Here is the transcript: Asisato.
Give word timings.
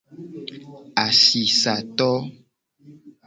Asisato. 1.05 2.11